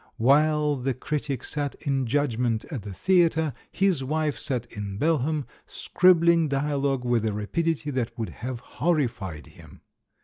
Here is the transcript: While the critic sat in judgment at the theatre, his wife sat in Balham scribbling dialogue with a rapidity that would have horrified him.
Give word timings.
While 0.17 0.77
the 0.77 0.95
critic 0.95 1.43
sat 1.43 1.75
in 1.81 2.07
judgment 2.07 2.65
at 2.71 2.81
the 2.81 2.91
theatre, 2.91 3.53
his 3.71 4.03
wife 4.03 4.35
sat 4.39 4.65
in 4.73 4.97
Balham 4.97 5.45
scribbling 5.67 6.47
dialogue 6.49 7.05
with 7.05 7.23
a 7.23 7.33
rapidity 7.33 7.91
that 7.91 8.17
would 8.17 8.29
have 8.29 8.61
horrified 8.61 9.45
him. 9.45 9.81